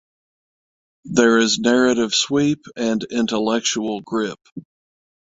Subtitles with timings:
[1.05, 4.39] There is narrative sweep and intellectual grip.